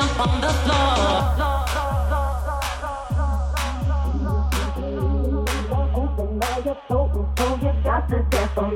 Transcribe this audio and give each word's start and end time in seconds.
jump 0.00 0.20
on 0.20 0.40
the 0.40 0.48
floor. 0.48 1.59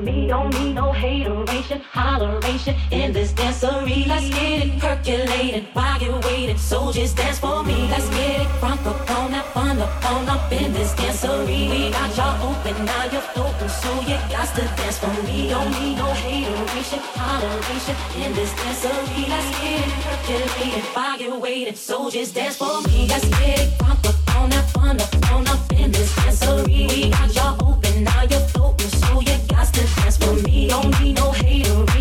me. 0.05 0.27
Don't 0.27 0.53
need 0.53 0.73
no 0.73 0.91
hateration, 0.91 1.81
holleration 1.91 2.75
in 2.91 3.11
this 3.11 3.33
dancery. 3.33 4.07
Let's 4.07 4.29
get 4.29 4.65
it 4.65 4.79
percolated 4.79 5.65
while 5.73 5.99
you're 6.01 6.19
waiting. 6.19 6.57
Soldiers 6.57 7.13
dance 7.13 7.39
for 7.39 7.63
me. 7.63 7.87
Let's 7.89 8.07
get 8.09 8.41
it 8.41 8.47
crunk 8.61 8.85
up 8.85 9.09
on 9.17 9.31
that 9.31 9.45
fun 9.53 9.79
up 9.79 10.05
on 10.11 10.29
up 10.29 10.51
in 10.51 10.71
this 10.73 10.93
dancery. 10.93 11.69
We 11.71 11.91
got 11.91 12.15
y'all 12.15 12.49
open, 12.49 12.85
now 12.85 13.05
you're 13.11 13.29
open, 13.35 13.69
so 13.69 13.91
you 14.01 14.17
got 14.29 14.47
to 14.55 14.61
dance 14.77 14.99
for 14.99 15.15
me. 15.23 15.49
Don't 15.49 15.71
need 15.71 15.97
no 15.97 16.09
hateration, 16.23 16.99
holleration 17.19 17.97
in 18.23 18.33
this 18.33 18.51
dancery. 18.53 19.27
Let's 19.27 19.49
get 19.59 19.87
it 19.87 19.93
percolated 20.05 20.83
while 20.93 21.19
you're 21.19 21.39
waiting. 21.39 21.75
Soldiers 21.75 22.31
dance 22.31 22.57
for 22.57 22.81
me. 22.83 23.07
Let's 23.09 23.27
get 23.39 23.59
it 23.59 23.69
crunk 23.79 24.05
up 24.07 24.35
on 24.37 24.49
that 24.51 24.69
fun 24.69 25.01
up 25.01 25.31
on 25.31 25.47
up 25.47 25.71
in 25.73 25.91
this 25.91 26.13
dancery. 26.15 26.87
We 26.89 27.09
got 27.09 27.33
y'all 27.35 27.71
open, 27.71 28.03
now 28.03 28.23
you're 28.29 28.44
me, 30.43 30.67
don't 30.67 30.91
be 30.99 31.13
no 31.13 31.31
hater. 31.31 31.94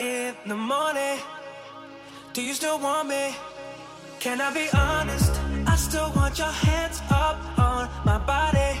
in 0.00 0.34
the 0.46 0.56
morning. 0.56 1.18
Do 2.32 2.42
you 2.42 2.54
still 2.54 2.78
want 2.78 3.08
me? 3.08 3.34
Can 4.18 4.40
I 4.40 4.52
be 4.52 4.66
honest? 4.74 5.32
I 5.66 5.76
still 5.76 6.10
want 6.16 6.38
your 6.38 6.54
hands 6.66 7.02
up 7.10 7.36
on 7.58 7.88
my 8.04 8.18
body. 8.18 8.80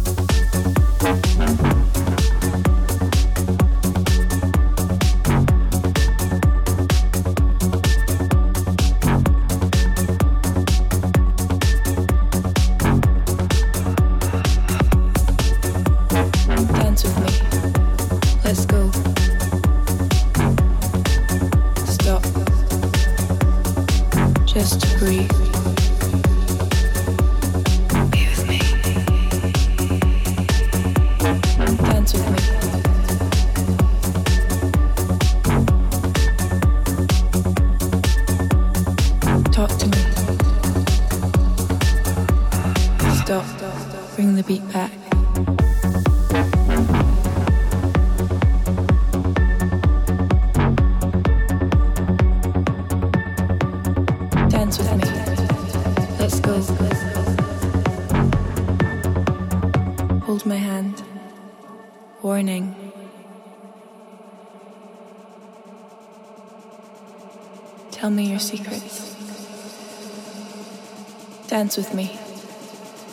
Dance 71.71 71.87
with 71.87 71.93
me. 71.93 72.19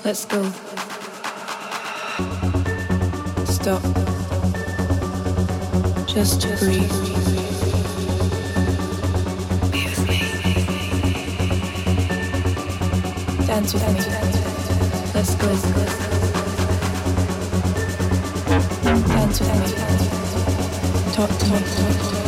Let's 0.05 0.25
go. 0.25 0.43
Stop. 3.45 3.83
Just 6.09 6.41
breathe. 6.59 6.91
Be 9.71 9.85
with 9.87 10.09
me. 10.09 10.19
Dance 13.47 13.75
with 13.75 13.87
me. 13.95 14.01
Let's 15.15 15.35
go. 15.37 15.49
Dance 19.07 19.39
with 19.41 19.55
me. 19.55 19.69
Talk 21.13 21.31
to 21.39 21.47
me. 21.53 22.28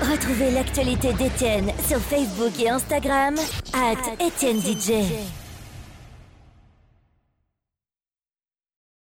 Retrouvez 0.00 0.50
l'actualité 0.50 1.12
d'Étienne 1.12 1.70
sur 1.86 1.98
Facebook 1.98 2.52
et 2.60 2.68
Instagram 2.68 3.34
at 3.74 4.24
Etienne 4.24 4.60
DJ. 4.60 5.47